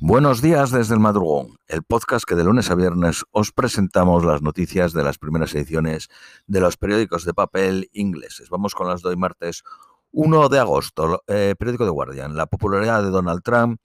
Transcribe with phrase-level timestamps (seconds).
[0.00, 4.42] Buenos días desde el madrugón, el podcast que de lunes a viernes os presentamos las
[4.42, 6.08] noticias de las primeras ediciones
[6.48, 8.50] de los periódicos de papel ingleses.
[8.50, 9.62] Vamos con las de martes
[10.10, 12.36] 1 de agosto, eh, periódico de Guardian.
[12.36, 13.80] La popularidad de Donald Trump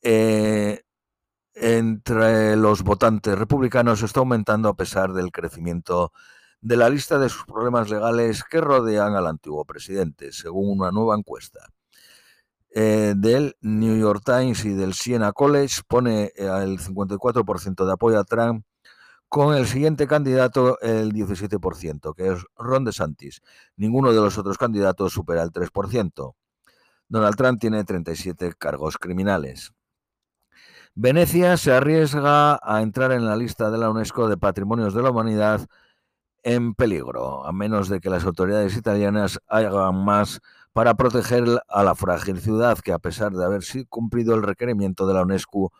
[0.00, 0.80] eh,
[1.54, 6.12] entre los votantes republicanos está aumentando a pesar del crecimiento
[6.62, 11.14] de la lista de sus problemas legales que rodean al antiguo presidente, según una nueva
[11.14, 11.75] encuesta.
[12.78, 18.24] Eh, del New York Times y del Siena College pone el 54% de apoyo a
[18.24, 18.66] Trump,
[19.30, 23.40] con el siguiente candidato el 17%, que es Ron DeSantis.
[23.78, 26.34] Ninguno de los otros candidatos supera el 3%.
[27.08, 29.72] Donald Trump tiene 37 cargos criminales.
[30.94, 35.12] Venecia se arriesga a entrar en la lista de la UNESCO de Patrimonios de la
[35.12, 35.66] Humanidad
[36.42, 40.42] en peligro, a menos de que las autoridades italianas hagan más
[40.76, 45.14] para proteger a la frágil ciudad que, a pesar de haber cumplido el requerimiento de
[45.14, 45.72] la UNESCO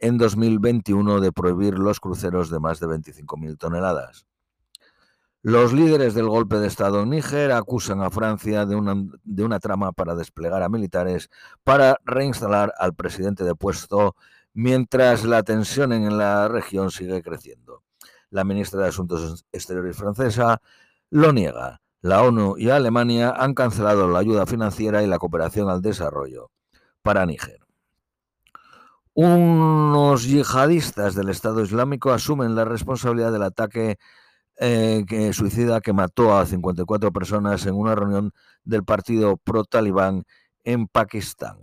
[0.00, 4.26] en 2021 de prohibir los cruceros de más de 25.000 toneladas.
[5.40, 9.60] Los líderes del golpe de Estado en Níger acusan a Francia de una, de una
[9.60, 11.30] trama para desplegar a militares
[11.62, 14.16] para reinstalar al presidente de puesto
[14.52, 17.84] mientras la tensión en la región sigue creciendo.
[18.30, 20.60] La ministra de Asuntos Exteriores francesa
[21.10, 21.83] lo niega.
[22.04, 26.50] La ONU y Alemania han cancelado la ayuda financiera y la cooperación al desarrollo
[27.00, 27.60] para Níger.
[29.14, 33.96] Unos yihadistas del Estado Islámico asumen la responsabilidad del ataque
[34.58, 38.32] eh, suicida que mató a 54 personas en una reunión
[38.64, 40.24] del partido pro-talibán
[40.62, 41.56] en Pakistán.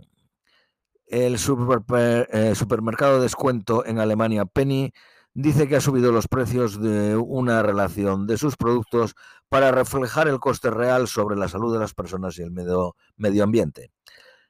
[1.06, 4.92] El eh, supermercado de descuento en Alemania Penny
[5.34, 9.14] dice que ha subido los precios de una relación de sus productos
[9.48, 12.94] para reflejar el coste real sobre la salud de las personas y el medio,
[13.42, 13.90] ambiente.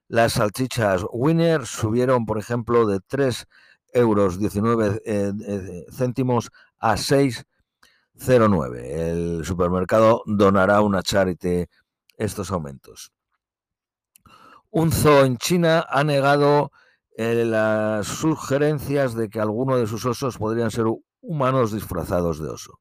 [0.09, 3.47] Las salchichas Winner subieron, por ejemplo, de 3
[3.95, 8.81] euros 19 eh, eh, céntimos a 6,09.
[8.83, 11.67] El supermercado donará una charity
[12.17, 13.13] estos aumentos.
[14.71, 16.73] Un zoo en China ha negado
[17.17, 20.87] eh, las sugerencias de que algunos de sus osos podrían ser
[21.21, 22.81] humanos disfrazados de oso.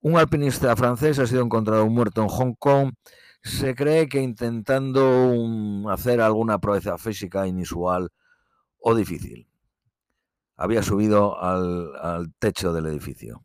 [0.00, 2.92] Un alpinista francés ha sido encontrado muerto en Hong Kong.
[3.42, 8.10] Se cree que intentando hacer alguna proeza física inusual
[8.78, 9.48] o difícil.
[10.56, 13.44] Había subido al, al techo del edificio.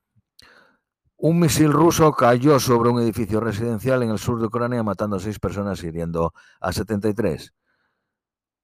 [1.17, 5.19] Un misil ruso cayó sobre un edificio residencial en el sur de Ucrania, matando a
[5.19, 7.53] seis personas y hiriendo a 73.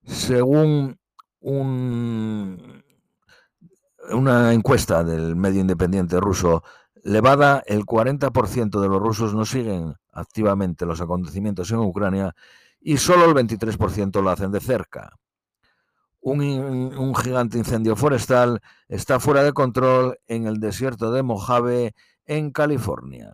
[0.08, 0.98] Según
[1.42, 1.74] una
[4.54, 6.64] encuesta del medio independiente ruso
[7.04, 12.36] Levada, el 40% de los rusos no siguen activamente los acontecimientos en Ucrania
[12.82, 15.12] y solo el 23% lo hacen de cerca.
[16.20, 18.60] Un, un, gigante incendio forestal
[18.90, 23.32] está fuera de control en el desierto de Mojave, en California.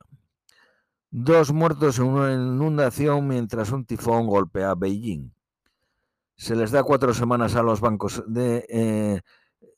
[1.09, 5.31] Dos muertos en una inundación mientras un tifón golpea Beijing
[6.35, 9.21] se les da cuatro semanas a los bancos de eh,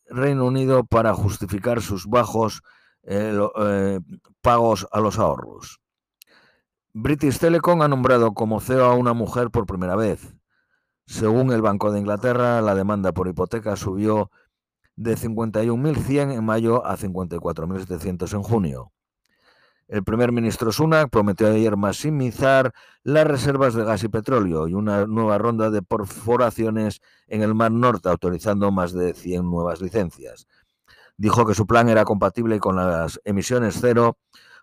[0.08, 2.62] Reino Unido para justificar sus bajos
[3.04, 4.00] eh, eh,
[4.42, 5.80] pagos a los ahorros.
[6.94, 10.34] British Telecom ha nombrado como CEO a una mujer por primera vez.
[11.06, 14.32] Según el Banco de Inglaterra, la demanda por hipoteca subió
[14.96, 18.92] de 51.100 en mayo a 54.700 en junio.
[19.88, 22.74] El primer ministro Sunak prometió ayer maximizar
[23.04, 27.72] las reservas de gas y petróleo y una nueva ronda de perforaciones en el Mar
[27.72, 30.48] Norte, autorizando más de 100 nuevas licencias.
[31.18, 34.18] Dijo que su plan era compatible con las emisiones cero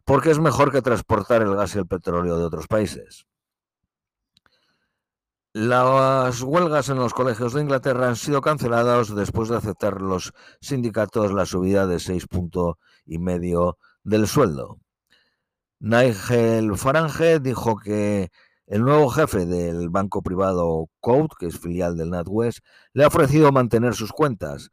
[0.04, 3.26] porque es mejor que transportar el gas y el petróleo de otros países.
[5.54, 11.32] Las huelgas en los colegios de Inglaterra han sido canceladas después de aceptar los sindicatos
[11.32, 14.78] la subida de seis puntos y medio del sueldo.
[15.84, 18.30] Nigel Farage dijo que
[18.68, 22.60] el nuevo jefe del banco privado Code, que es filial del NatWest,
[22.92, 24.70] le ha ofrecido mantener sus cuentas,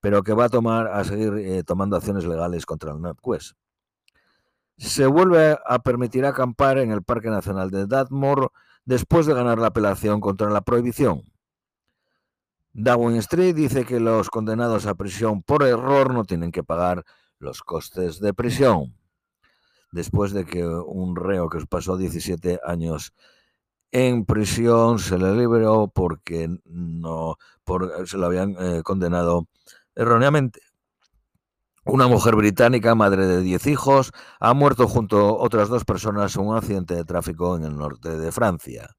[0.00, 3.56] pero que va a tomar a seguir eh, tomando acciones legales contra el NatWest.
[4.78, 8.52] Se vuelve a permitir acampar en el Parque Nacional de Dartmoor
[8.84, 11.24] después de ganar la apelación contra la prohibición.
[12.72, 17.04] Darwin Street dice que los condenados a prisión por error no tienen que pagar
[17.40, 19.01] los costes de prisión
[19.92, 23.12] después de que un reo que pasó 17 años
[23.92, 27.36] en prisión se le liberó porque no
[28.06, 29.46] se lo habían eh, condenado
[29.94, 30.60] erróneamente.
[31.84, 36.46] Una mujer británica, madre de 10 hijos, ha muerto junto a otras dos personas en
[36.46, 38.96] un accidente de tráfico en el norte de Francia.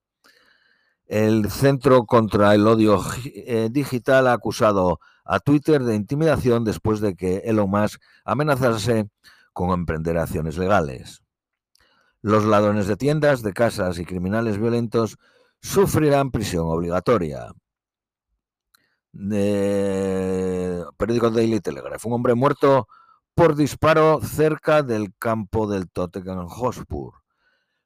[1.05, 7.15] El Centro contra el Odio eh, Digital ha acusado a Twitter de intimidación después de
[7.15, 9.09] que Elon Musk amenazase
[9.53, 11.23] con emprender acciones legales.
[12.21, 15.17] Los ladrones de tiendas, de casas y criminales violentos
[15.61, 17.53] sufrirán prisión obligatoria.
[20.97, 22.05] periódico Daily Telegraph.
[22.05, 22.88] Un hombre muerto
[23.35, 27.13] por disparo cerca del campo del Tottenham Hotspur.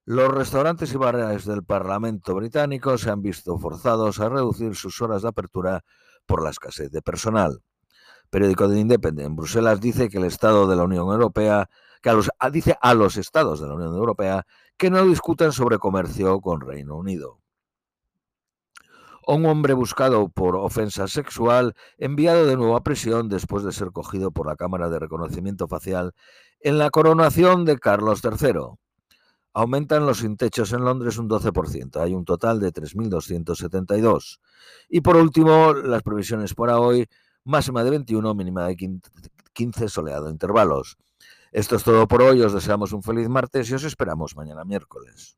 [0.06, 5.24] Los restaurantes y bares del Parlamento británico se han visto forzados a reducir sus horas
[5.24, 5.84] de apertura
[6.26, 7.62] por la escasez de personal.
[8.30, 11.70] Periódico de Independent en Bruselas dice que el Estado de la Unión Europea,
[12.02, 14.46] que a los, dice a los Estados de la Unión Europea
[14.78, 17.40] que no discutan sobre comercio con Reino Unido.
[19.26, 24.32] Un hombre buscado por ofensa sexual, enviado de nuevo a prisión después de ser cogido
[24.32, 26.14] por la Cámara de Reconocimiento Facial
[26.62, 28.78] en la coronación de Carlos III.
[29.54, 32.00] Aumentan los intechos en Londres un 12%.
[32.00, 34.40] Hay un total de 3.272.
[34.88, 37.08] Y por último, las previsiones para hoy,
[37.48, 38.76] máxima de 21, mínima de
[39.54, 40.98] 15, soleado intervalos.
[41.52, 42.42] Esto es todo por hoy.
[42.42, 45.38] Os deseamos un feliz martes y os esperamos mañana miércoles.